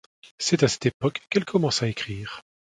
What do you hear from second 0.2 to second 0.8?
C'est à